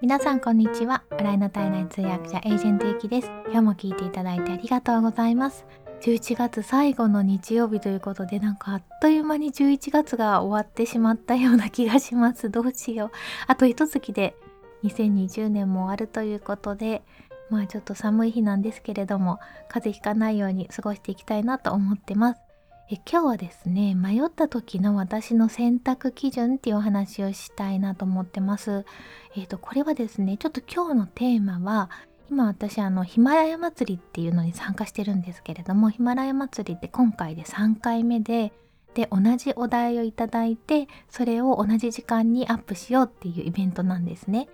[0.00, 1.02] 皆さんこんにちは。
[1.10, 3.32] 笑いの体内通訳者エージェントゆきです。
[3.46, 5.66] 今日も聞いていただいてありがとうございます。
[6.02, 12.48] 11月最後の日曜日ということでなんかあっという間に11月が終わってしまったような気がします。
[12.48, 13.10] どうしよう。
[13.48, 14.36] あと一月で
[14.84, 17.02] 2020年も終わるということで
[17.50, 22.47] まあちょっと寒い日なんですけれども風邪ひかないように過ごしていきたいなと思ってます。
[22.90, 28.86] え今日はですね迷った時の私の選択基準っていうお話をしたいなと思ってます。
[29.36, 31.90] えっ、ー、とこれはですねちょっと今日のテーマは
[32.30, 38.52] 今私あのヒマラヤ祭りっていうのに参加してるんですけれどもヒマラヤ祭りって今回で3回目で
[38.94, 44.48] で同じお題をいただいてそれを同じ時間にアップしようっていうイベントなんですね。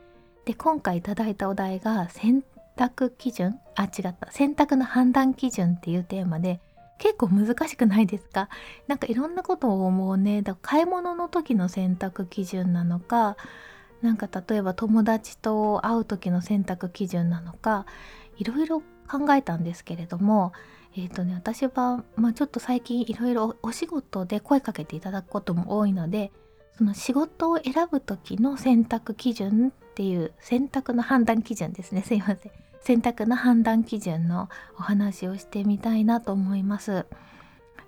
[0.44, 2.42] で今回いただいたお題が選
[2.74, 3.60] 択基準？
[3.76, 4.32] あ違った。
[4.32, 6.60] 選択の判断基準っていうテーマで
[6.98, 8.48] 結構難しくないですか？
[8.86, 10.42] なんかいろんなことを思うね。
[10.42, 13.36] だ買い物の時の選択基準なのか
[14.02, 17.86] なんか例えば友達と会う時の選択基準なのか
[18.36, 20.52] いろいろ考えたんですけれども
[20.96, 26.32] えっ、ー、とね私は、まあ、ちょっと最近いろいろお仕事で声かけていただくことも多いので
[26.76, 32.02] その仕事を選ぶ時の選択基準っていう選択の判断基準ですね。
[32.02, 32.63] すいません。
[32.84, 37.06] 選択の判断基準のお話をしてみたいなと思います。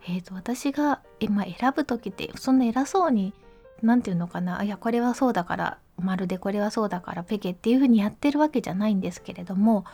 [0.09, 3.35] えーと、私が今選ぶ時ってそんな偉そうに
[3.83, 9.85] 何て言うのかないやこれはそうだからまるでこれはそうだからペケっていう風にやってるわけじゃないんですけれども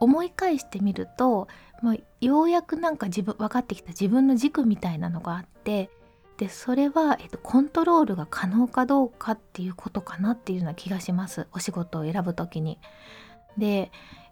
[0.00, 1.48] 思い返してみると、
[1.82, 5.90] まあ、ようやくなんか自分分かってきた自分の軸みたいなのがあって
[6.38, 12.78] でそれは、えーと、コントロールが可能かどうかっていうことかなっていうような気がしますお仕事を選ぶ時に。
[13.58, 13.90] で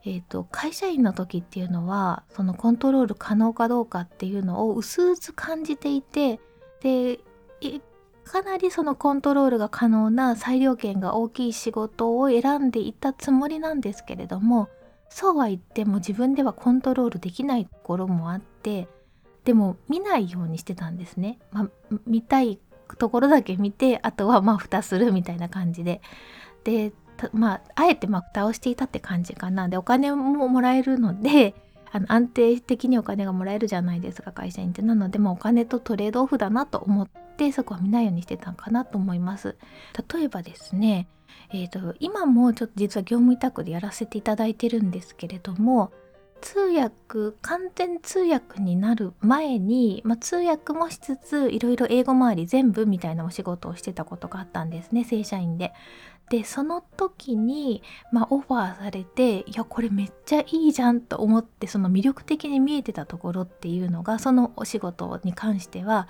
[0.08, 6.38] えーと、会社員の時っていうのはそのコントロール可能かどうかっていうのを薄々感じていて
[6.80, 7.18] で
[8.22, 14.68] かなりそのコントロールが可能な裁量権が大きい仕事を選んでいたつもりなんですけれども
[15.08, 18.86] そうは言っても自分ではコントロールできないところもあって
[19.44, 21.38] でも見ないようにしてたんですね。
[21.52, 21.68] まあ、
[22.04, 22.58] 見たい
[22.98, 26.00] ところだけ見てあとはまあ蓋するみたいな感じで。
[26.64, 26.92] で
[27.32, 29.68] まああえてまあ蓋をしていたって感じかな。
[29.68, 31.54] でお金ももらえるので
[31.92, 34.82] あの安定的にお金がもらえるじゃないですか会社員って。
[34.82, 39.56] なので、まあ、お金とトレードオフだなと思ってそこは見ないようにしてたんかなと思います。
[40.14, 41.08] 例えばですね
[41.50, 45.92] えーと、今もちょっと実は業務委託でやらせていただいてるんですけれども
[46.40, 55.72] 通訳完全通訳になる前に、まあ、通訳もしつついろいろ英語周り全部みたいなお仕事をしてたことがあったんですね正社員で。
[56.28, 66.08] でその時に、まあ、オファーされていやこれめっちゃいいじゃんと思ってその魅力的に見えてたところっていうのがそのお仕事に関しては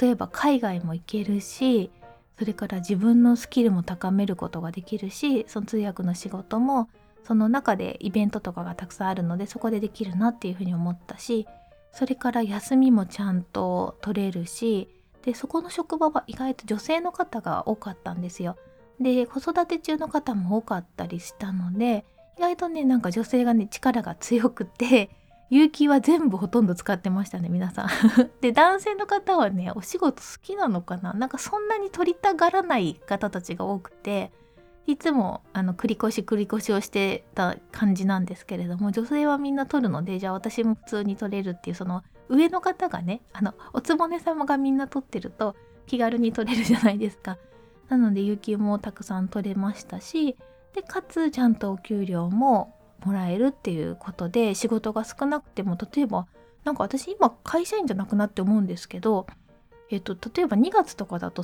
[0.00, 1.90] 例えば海外も行けるし
[2.38, 6.88] それから自分のスキルも高めることができるしその通訳の仕事も
[7.22, 11.46] その中でイベントとかがたくさんあるのでそこでできるなっていうふうに思ったし
[11.92, 14.88] それから休みもちゃんと取れるし
[15.22, 18.56] でそこの職場は意外と女性の方が多かったんですよ。
[19.00, 22.04] で子育て中の方も多かったりしたので
[22.38, 25.10] 意外とねなんか女性がね力が強くて
[25.50, 27.88] 有機は全部ほとんど使ってましたね皆さん
[28.40, 31.12] で男性の方はねお仕事好きなのかな？
[31.12, 34.32] なんかそんなに取りたがらない方たちが多くて
[34.86, 45.54] いつもあの繰り越し繰り越しをしてた感じなんですけれども女性はみんな取るのでじゃあ私も普通に取れるっていうその上の方がねあのおつぼね様がみんな取ってると
[45.86, 47.36] 気軽に取れるじゃないですか。
[47.92, 50.36] なので有給もたくさん取れましたし
[50.74, 56.26] でかつちゃんとお給料ももらえるっていうことで仕事が少なくても例えば
[56.64, 59.26] なんか私今会社員じゃなくなって思うんですけど、
[59.90, 61.42] えっと、例えば2月とかだと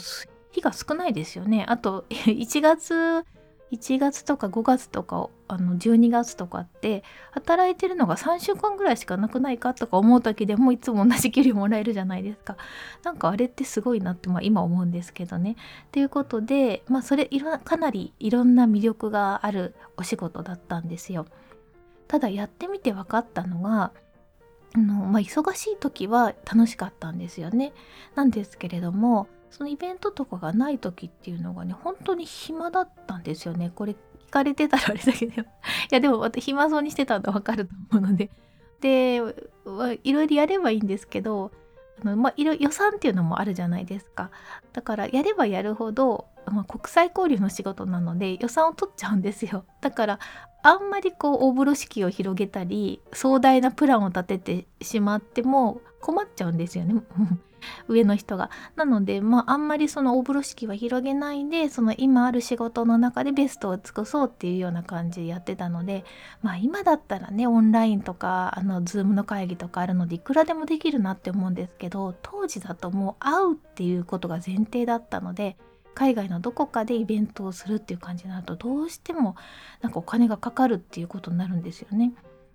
[0.53, 1.65] 日が少ないですよね。
[1.69, 3.25] あと 1月
[3.73, 7.03] 1月とか5月とかあの12月とかって
[7.33, 12.57] 働いてるのが3週間ぐらいしかなくないかとか思う時でもいつも同じ給料もらえるじゃないですか。
[13.03, 15.57] なんかあれってすごいなって、まあ、今思うんですけどね。
[15.93, 21.27] ということで、まあ、それいろかなりいろんな魅力があるお仕事だったんですよ。
[22.07, 23.93] ただやってみて分かったのが
[24.75, 27.73] あの、まあ、忙しい時は楽しかったんですよね。
[28.15, 33.73] なんですけれどもそのイベントとかがない時っていうのがね本当に暇だったんですよね。
[33.75, 33.97] これ
[34.27, 35.43] 聞かれてたらあれだけど。
[35.43, 35.45] い
[35.91, 38.31] やでも私暇そうにしてたんでわかると思うので。
[38.81, 39.17] で
[40.05, 41.51] いろいろやればいいんですけど
[42.01, 44.31] あの、まあ、いろ予算っていうのもあるじゃないですか。
[44.73, 49.65] だからやればやるほど、まあ、国際交流の仕事なので予算を取っちゃうんですよ。
[49.81, 50.19] だから
[50.63, 57.03] あんまりこう大風呂敷を広げたり壮大なプランを立ててしまっても困っちゃうんですよね。
[57.89, 58.51] 上の人が。
[58.77, 66.05] なのでまああんまりその大風呂敷は広げないでその今ある仕事の中でベストを尽くそうっていうような感じでやってたので
[66.43, 75.57] まあ今だったらねオンラインとかあのズームの会議とかあるのでいくらでもできるなって思うんですけど当時だともう会うっていうことが前提だったので
[75.99, 79.35] 海外のどこかでイベントをするっていう感じになるとどうしても
[79.81, 82.13] なんかお金がかかるっていうことになるんですよね。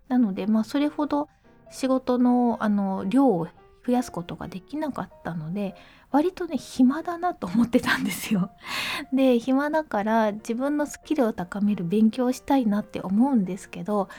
[0.07, 1.27] なのでまあそれほど
[1.69, 3.47] 仕事のあの量を
[3.85, 5.75] 増やすことができなかったので
[6.11, 8.51] 割とね暇だなと思ってたんですよ。
[9.11, 14.09] で暇だから自分のスキルを高める勉強をしたいなって思うんですけど、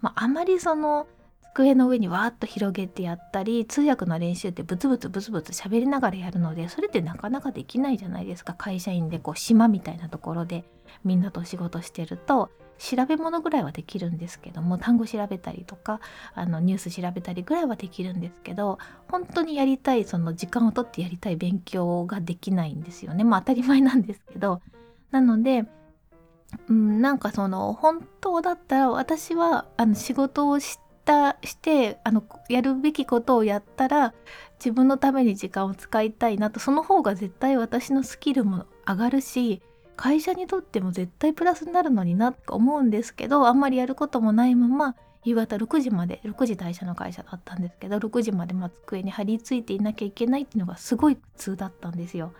[0.00, 1.06] まあ、あまりその
[1.56, 10.64] 机の上にわーっと広げてやったり通訳の練習ってブツブツブツブツ喋りながらやるのでそれってなかなかできないじゃないですか会社員でこう島みたいなところで
[11.02, 16.00] みんなと仕事してると調べ物ぐらいはできるんですけども単語調べたりとか
[16.34, 18.78] あのニュース調べたりぐらいはできるんですけど
[19.08, 23.24] 本当にやりたいその時間をとってやりたい勉強ができないんですよね。
[23.24, 24.60] まあ当たり前なんですけど。
[25.10, 25.64] なので
[26.68, 30.82] うん、なんかその本当だったら私はあの仕事をして
[31.44, 34.12] してあのやるべきことをやったら
[34.58, 36.58] 自分のために時間を使いたいなと。
[36.58, 39.62] その方が絶対私のスキルも上がるし
[39.96, 52.32] 会社にとっても絶対プラスになるのになって思うんですけどあんまりやることもないまま夕方6時まで6時退社の会社だったんですけど6時までま机に張り付いていなきゃいけないっていうのがすごい苦痛だったんですよ。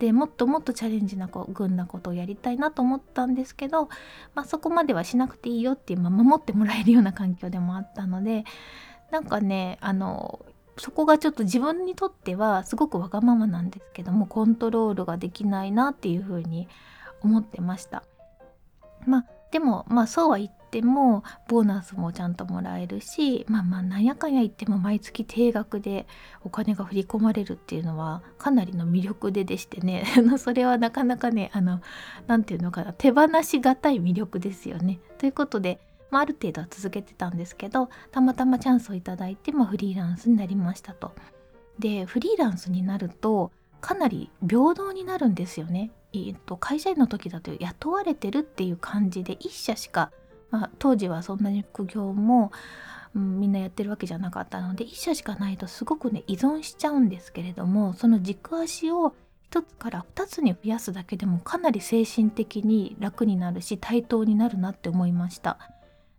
[0.00, 3.88] でもっともっとチャレンジなこ群なことをやりたいなと思ったんですけど、
[4.34, 8.44] まあ、そこまではしなくていいよっていう、まあ、守ってもらえるような環境でもあったので
[9.10, 10.44] なんかねあの
[10.78, 16.68] そこがちょっと自分にとってはすごくわがままなんですけどもコントロールができないなっていうふうに
[17.22, 18.02] 思ってました。
[19.06, 26.06] まあでもまあそうは言ってもボーナスもちゃんともらえるしまあまあなんやかんや言っても毎月定額で
[26.42, 30.04] お金が振り込まれるっていうのはかなりの魅力ででしてね
[30.38, 31.80] それはなかなかねあの
[32.26, 34.98] 何て言うのかな手放しがたい魅力ですよね。
[35.18, 35.80] ということで、
[36.10, 41.12] まあ、ある程度は続けてたんですけどたまたまチャンスをいただいて、まあ、フリーランスになりましたと。
[41.78, 45.90] でフリーランスになるとかなり平等になるんですよね。
[46.14, 50.10] えっと、会社員の時だと雇われてるっていう感じで1社しか、
[50.50, 52.52] まあ、当時はそんなに副業も、
[53.14, 59.14] うん、みんなやってるわけじゃなかったので1社しかないとすごくね依存しちゃうんですけれどもその軸足を
[59.50, 65.58] 1つから2つに増やすだけでもかなり精神的に楽になるし対等になるなって思いました。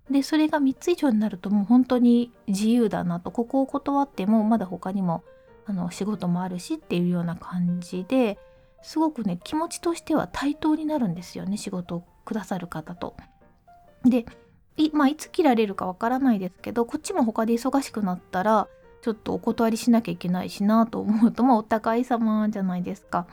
[0.10, 5.24] でそれが3つ以上になるともう本当に自由だなとここを断ってもまだ他にも
[5.66, 8.38] あの仕事もあるしっていうような感じで
[8.82, 13.16] すごくね気持ちとしては対等になるんですよね仕事をくださる方と。
[14.06, 14.26] で
[14.78, 18.68] い,、まあ、いつ切られるかわからないですけどこっちも他で忙しくなったら
[19.02, 23.28] ちょっとお断りしなきゃいけないしなと思うとまあお互い様じゃないですか。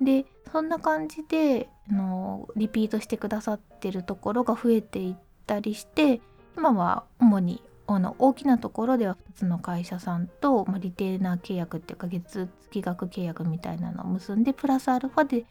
[0.00, 5.16] でそんな感じであのリピートしてくださってるところが増えてい
[5.46, 6.20] ったりして
[6.56, 15.46] 今は主にあの大きなところでは2つの会社さんと、まあ、リテーナー契約っていうか月月額契約みたいなのを結んでプラスアルファで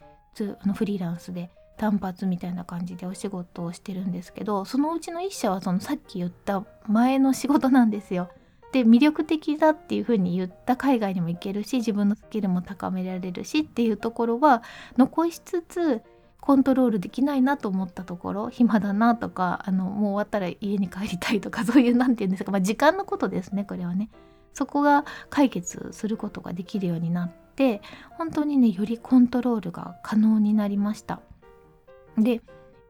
[0.62, 8.30] あのフリーランスで単発みたいな感じでお仕事をしてるんですけどそのうちの1社はそのさっき言った前の仕事なんですよ。
[8.72, 14.62] で魅力的だっていうふうに言った海外にも行けるし自分のスキルも高められるしっていうところは
[14.98, 16.02] 残しつつ
[16.46, 24.10] コントロールできないなと思ったところ暇だなとかあのもう終わったら家に帰りたいとか そういう何て言うんですか、まあ、時間のことですねこれはね。
[24.54, 31.20] そこが解決することができるようになって本当にねよりコントロールが可能になりました。
[32.16, 32.40] で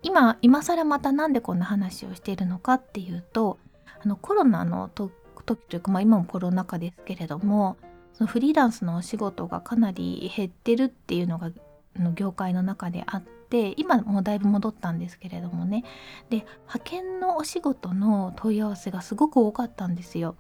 [0.03, 3.59] 今今更また何でこんな話をしているのかっていうと
[4.05, 5.11] あのコロナの時
[5.47, 7.79] というか、まあ、今もコロナ禍ですけれども
[8.13, 11.51] そのフリーランスのお仕事がかなり減ってるっていうのが
[11.97, 15.85] の業界の中であって今もうだいぶ戻ったんですけれどもね
[16.31, 20.37] で派遣のお仕事の問い合わせがすごく多かったんですよ。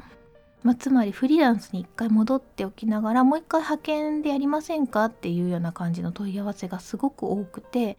[0.62, 7.98] まあ、つまりフリーランスに一回戻っておきながらもう一回派遣でやりませんかっていうような感じの問い合わせがすごく多くて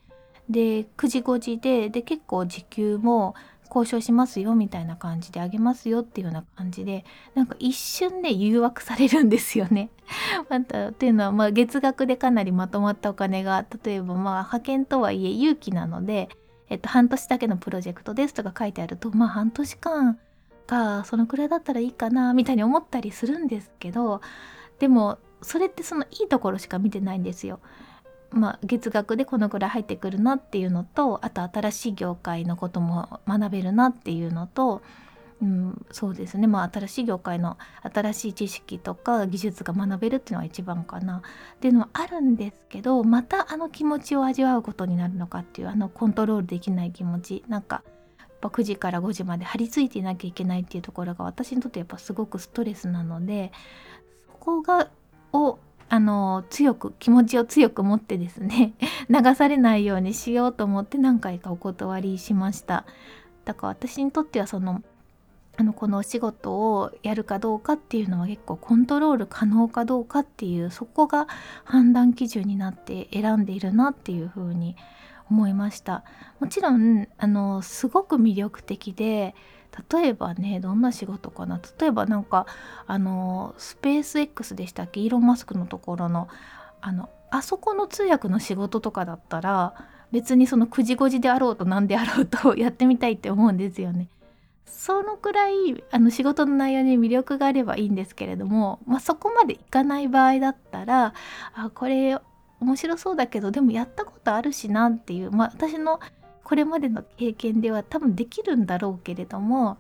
[0.50, 3.36] で9時5時でで結構時給も
[3.68, 7.06] 交渉しますよみたいな感じであげますよっていうような感じで
[7.36, 9.90] なんか一瞬で誘惑されるんですよね。
[10.50, 16.30] またっていうのはまあ月額でかなりまとまったお金が例えばまあ派遣とはいえ有期なので、
[16.70, 20.18] えっと、半年だけのプロジェクトですとか書いてあるとまあ半年間
[20.68, 24.22] かそのくらいだったらいいかなみたいに思ったりするんですけど
[24.80, 27.60] でもそれってそのいいところしか見てないんですよ。
[28.32, 34.82] まあ、月額でこのくらい入ってくるなっていうのとあと新しい業界のことも学べるなっていうのと
[35.42, 36.48] うん、そうですね。
[36.48, 41.18] まあ新しい業界の新しい知識とか技術が学べるっていうのが一番かな。
[41.18, 47.44] っていうのはあるんですけどまたあの気持ちを味わうことになるのかっていうあのコントロールできない気持ち。
[47.48, 47.84] なんか
[48.18, 53.52] やっぱ9時から5時まで張り付いていなきゃいけないっていうところが私にとってやっぱすごくストレスなので
[54.28, 54.90] そこが
[55.34, 58.74] をあの強く気持ちを強く持ってですね
[59.10, 62.86] 流されないようにしようと思って何回かお断りしました。
[63.46, 64.84] だから私にとってはその
[65.60, 71.28] あのこのお仕事をやるかどうかっていうのは結構コントロール可能かどうかっていうそこが
[71.64, 74.76] 判断基準になって選んでいるなっていうふうに
[75.32, 76.04] 思いました。
[76.40, 79.34] もちろんあのすごく魅力的で
[79.92, 82.46] 例えばねどんな仕事かな例えばなんか
[82.88, 85.02] あのスペース X でしたっけ？
[85.02, 86.28] イーロン・マスクのところの
[86.82, 89.74] あのあそこの通訳の仕事とかだったら
[90.12, 94.08] 別にその9時5時であろうと何であろうと やってみたいって思うんですよね。
[94.66, 101.14] そのくらいあの仕事の内容に魅力があればいいんですけれども、まあ、そこまでいかない場合だったら
[101.56, 102.18] あこれ
[102.60, 106.00] 面白そうだけどでもやったことあるしなっていう、まあ、私の
[106.48, 109.76] これまでの経験では多分できるんだろうけれども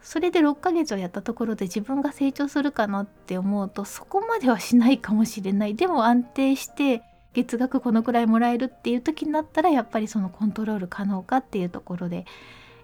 [0.00, 7.02] それで6ヶ月をやったところで自分が成長するかなって思うとそこまではしないかもしれないでも安定して
[7.34, 12.24] 月額このくらいもらえるっていう時になったらやっぱりそのコントロール可能かっていうところで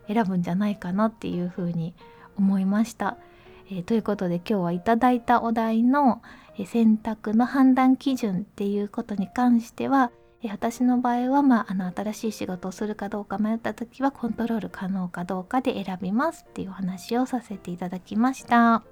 [0.09, 1.95] 選ぶんじゃないかなっていうふうに
[2.37, 3.17] 思いました。
[3.71, 6.21] えー、ということで今日はいただいたお題の、
[6.67, 10.13] 選択の判断基準っていうことに関しては、
[10.43, 18.83] え私の場合は、まあ、あの新しい仕事をするかどうか迷った時はコントロール可能かどうかで選びますっていうお話をさせていただきました。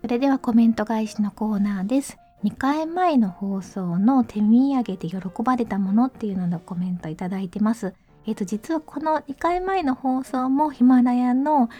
[0.00, 2.18] それではコメント返しのコーナーです。
[2.44, 7.94] 2回前の放送の手土産で喜ばれたものっていうののコメントいただいてます。
[8.28, 11.70] えっ、と、実はこの2回前の放送もヒマラヤの、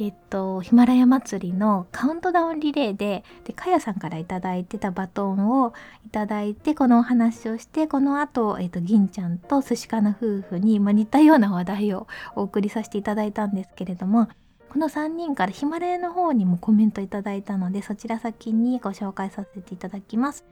[0.00, 5.74] えっ、と、ヒマラヤ祭りのカウントダウンリレーで、で、かやさんから頂いてたバトンを
[6.06, 14.28] いただいて、このお話をして、この後、えっ、と、銀ちゃんと寿司かな夫婦に、ま、似たような話題をお送りさせていただいたんですけれども、
[14.70, 20.46] この3人からヒマラヤの方にもコメントいただいたので、そちら先にご紹介させていただきます。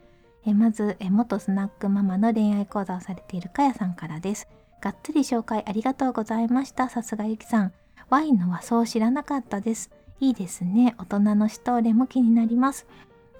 [0.44, 4.46] えまずえ、元スナックママの恋愛講座をされているかやさんからです。
[4.86, 6.88] がっつり紹介ありがとうございました。
[6.88, 7.72] さすがゆきさん。
[8.08, 9.90] ワインの和装知らなかったです。
[10.20, 10.94] いいですね。
[10.96, 12.86] 大人のシトーレも気になります。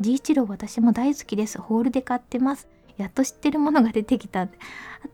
[0.01, 1.61] G1 郎私も大好きです。
[1.61, 2.67] ホールで買ってます。
[2.97, 4.43] やっと知ってるものが出てきた。
[4.43, 4.49] あ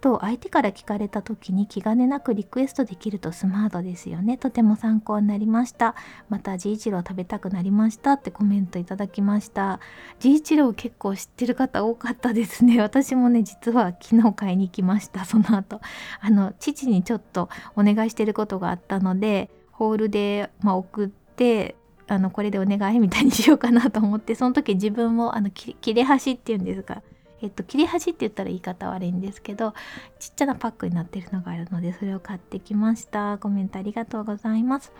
[0.00, 4.38] と、相手から聞かれた時に気兼ねなくリクエストできるとスマートですよね。
[4.38, 5.94] とても参考になりました。
[6.28, 9.80] また、治一郎食べたくなりましたってコメントいただきました。
[10.20, 12.80] 治一郎結構知ってる方多かったですね。
[12.80, 15.24] 私もね、実は昨日買いに来ました。
[15.24, 15.80] その後。
[16.20, 21.74] あの、父にちょっとお願いしてることがあったので、ホールで、まあ、送って、
[22.08, 27.02] あのこれでお願いみたいにしようかなと思ってその時自分もあの切れ端っていうんですか
[27.42, 29.74] えっと、切れ端って言ったら言い方悪いんですけど
[30.20, 33.38] ちっちゃなパックになってるのがあるのでそれを買ってきました。
[33.38, 34.92] コメントありがとうございます。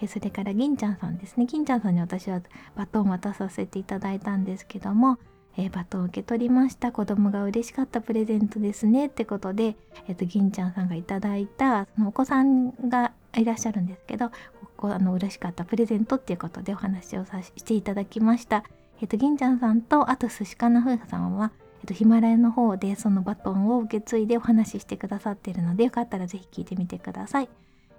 [0.00, 1.46] えそれから銀ちゃんさんですね。
[1.46, 2.40] 銀ちゃんさんに私は
[2.74, 5.18] バトンを渡させていただいたんですけども
[5.56, 6.92] えバトンを受け取りました。
[6.92, 9.06] 子供が嬉しかったプレゼントですね。
[9.06, 9.76] ってことで、
[10.08, 14.34] えっと、銀ちゃんさんがいただいたそのお子さんがいらっしゃるんですけどこ
[14.76, 18.64] こあの嬉しかったプレゼントっていうことでお話をさせていただきました。
[19.00, 27.48] えっと、銀ちゃんさんとあと寿司かな夫婦さんはえっと、ヒマラヤの方でそのバトンを受け継いでお話ししてくださってるのでよかったらぜひ聞いてみてください。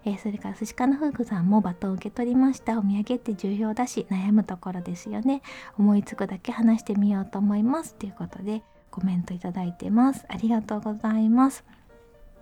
[0.05, 2.79] えー、それから寿司かの夫婦さんもバトンを受け取りました。
[2.79, 5.41] お土産って重要だし悩むところですよね。
[5.77, 7.95] 思いつくだけ話してみようと思います。
[7.95, 10.25] ということでコメントいただいてます。
[10.29, 11.65] ありがとうございます。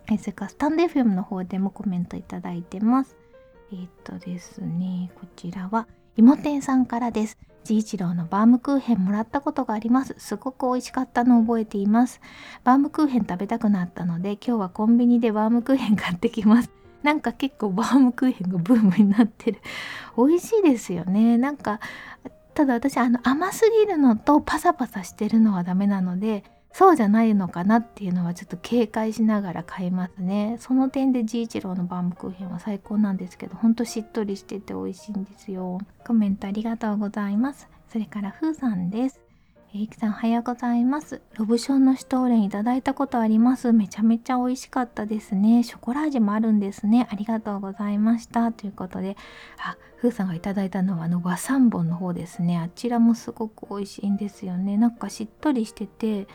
[0.08, 3.16] えー、それからスタンド FM の方でもコメントいただいてます。
[3.72, 7.36] えー、っとですねこちらは妹店さんからです。
[7.64, 10.14] ジ一郎のバームクーヘンもらったことがあります。
[10.18, 12.20] すごく美味しかったのを覚えています。
[12.64, 16.70] バームクーヘン食べたくなったので、今日はコンビニでバームクーヘン買ってきます。
[17.02, 19.60] なんか結構バームクーヘンがブームになってる。
[20.16, 21.38] 美味しいですよね。
[21.38, 21.80] なんか、
[22.54, 30.56] ただ私、あの甘すぎるのとパサパサしてるのはダメなので、そうじゃないのかなっていうのはちょっと警戒しながら買いますね。
[30.58, 35.78] その点でジーチローのバームクーヘンは最高なんですけど、ほんとしっとりしてて美味しいんですよ。
[36.06, 37.68] コメントありがとうございます。
[37.88, 39.20] それからふーさんです。
[39.74, 41.22] えいきさんおはようございます。
[41.38, 43.72] ロブションのシュトーレンいただいたことあります。
[43.72, 45.62] めちゃめちゃ美味しかったですね。
[45.62, 47.06] ショコラ味もあるんですね。
[47.10, 48.52] ありがとうございました。
[48.52, 49.16] ということで、
[49.58, 52.58] あ、ふーさんがいただいたのはあの和三本の方ですね。
[52.58, 54.76] あちらもすごく美味しいんですよね。
[54.76, 56.28] なんかしっとりしてて、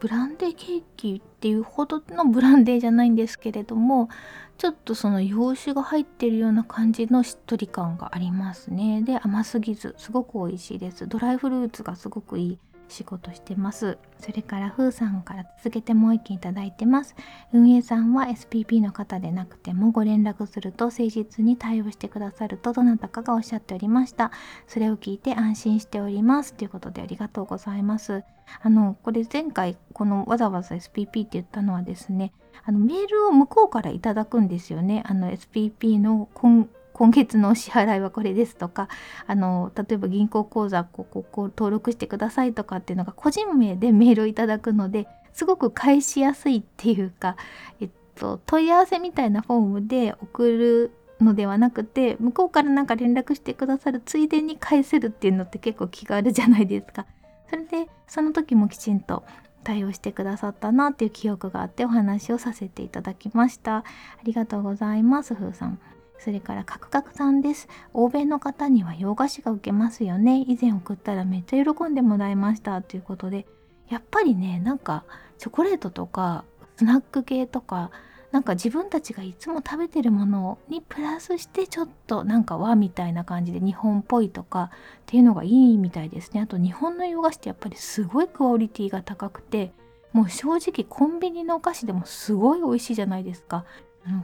[0.00, 4.08] ブランデーケーキっていうほどのブランデーじゃないんですけれども
[4.56, 9.02] ちょっとその洋酒が入ってるような感じのしっとり感がありますね。
[9.02, 11.06] で甘すぎずすごく美味しいです。
[11.06, 13.98] ドライフルーツがすごくいい仕事してます。
[14.18, 17.14] それからふーさんから続けてもう一件いただいてます。
[17.52, 24.32] 運営さんは SPP の方でなくてもご連絡すると誠実に対応してくださるとどなたかがおっしゃっておりました。
[24.66, 28.24] それを聞いて安心しておりますということでありがとうございます。
[28.62, 32.32] あのこれ前回このわざわざ SPP って言ったのはですね
[32.64, 35.02] あのメールを向こうからいただくんですよね。
[35.06, 36.68] あの SPP の今
[36.98, 38.88] 今月のお支払いはこれですとか
[39.28, 47.36] あの例えば銀行口座こここ登録してくださいとかっていうのが個人名でメールをいただくのですごく返しやすいっていうか、
[47.80, 50.90] えっと、問い合わせみたいなフォームで送る
[51.20, 57.06] のではなくて向こうからなんか連絡してくださるついでに返せるっていうのって結構気軽じゃないですか。
[57.48, 59.22] それでその時もきちんと
[59.62, 63.76] 対応してくださったなっていう記憶があってお話をさせていただきました。
[63.76, 63.84] あ
[64.24, 65.78] りがとうございます、ふうさん。
[66.18, 67.68] それからカクカクさんです。
[67.94, 70.44] 欧米の方には洋菓子が受けますよね。
[70.46, 73.46] 以前送ったらめっちゃ喜んでもらいましたということで、
[73.88, 75.04] やっぱりね、なんか
[75.38, 76.44] チョコレートとか
[76.76, 77.90] スナック系とか、
[78.30, 84.70] なんか自分たちがいつも食べてるものにプラスしてちょっとなんか和みたいな感じで日本っぽいとかっ
[85.06, 86.42] ていうのがいいみたいですね。
[86.42, 89.72] あと日本の洋菓子ってやっぱりすごいクオリティが高くて、
[90.12, 93.64] もう正直コンビニのお菓子でもすごい美味しいじゃないですか。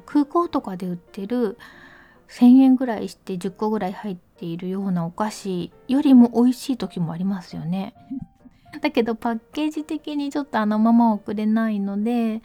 [0.06, 1.58] 空港とかで売ってる
[2.28, 7.95] 1,000円ぐらいして10個ぐらい入っているようなお菓子よりも美味しい時もありますよね。
[8.81, 12.43] だけどパッケージ的にちょっとあのまま送れないので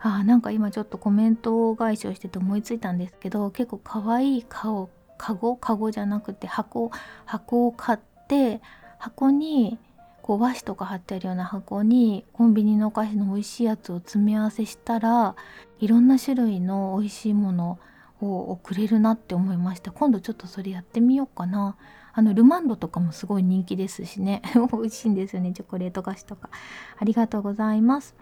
[0.00, 6.92] あなんか今ちょっとコメント返しをしてて思いついたんですけど結構かわいい顔カゴカゴじゃなくて箱
[7.24, 7.98] 箱を買っ
[8.28, 8.60] て
[8.98, 9.78] 箱に
[10.22, 15.34] こう和紙とか貼ってあるような箱にコンビニのお菓子の美味しいやつを詰め合わせしたら
[15.80, 17.78] いろんな種類の美味しいものを
[18.26, 19.90] を送れるなって思いました。
[19.90, 21.76] 今度ちょっとそれやってみようかな。
[22.14, 24.42] あのルマンドとかもすごい人気ですしね。
[24.72, 25.52] 美味しいんですよね。
[25.52, 26.50] チョコレート菓子とか。
[26.98, 28.14] ありがとうございます。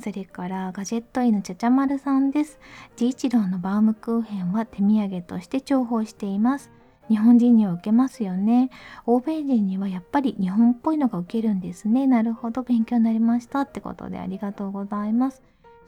[0.00, 2.58] それからガジェットイのちゃちゃまるさんです。
[2.96, 6.70] 治一郎のバームクーヘンは手土産として重宝しています。
[7.08, 8.70] 日本人には受けますよね。
[9.06, 12.06] 欧米人にはやっぱり日本っぽいのが受けるんですね。
[12.06, 12.62] なるほど。
[12.62, 13.62] 勉強になりました。
[13.62, 15.42] ってことでありがとうございます。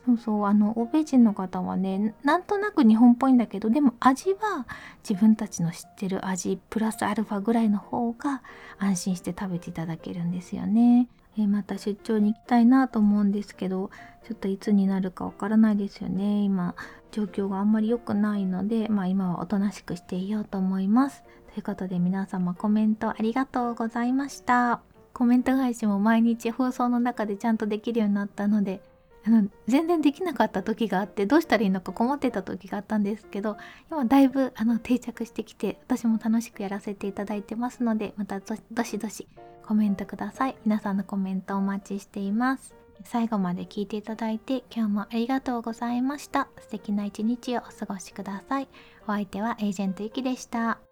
[0.07, 4.67] そうそうあの欧米人の方はねなんとなく日本っぽいんだけどでも味は
[5.09, 8.43] 自分たちの知ってる味プラスアルファぐらいの方が
[8.79, 11.09] 安心して食べていただけるんですよね。
[11.37, 13.91] えまた出張に行きたいなと思うんですけど
[14.29, 16.43] ちょっといつになるかわからないですよね。
[16.43, 16.75] 今
[17.11, 21.25] 状況があんまり良くないのでまあ今はおとなしくしていようと思います。
[21.55, 24.81] ということで皆様コメントありがとうございました。
[25.15, 28.83] コメント返しも毎日放送の中でちゃんとできるようになったので
[29.27, 33.57] あの全然できなかった時があってどうしたらいいのか困ってた時があったんですけど
[33.91, 39.27] 今だいぶあの定着してきて私も楽しくやらせていただいてますのでまたどしどし
[39.67, 40.57] コメントください。
[40.67, 42.75] 皆さんのコメントお待ちしています。
[43.05, 46.49] 最後まで聞いていただいて今日もありがとうございました。
[46.61, 48.69] 素敵な一日をお過ごしください。
[49.05, 50.84] お相手はエージェントゆきでした。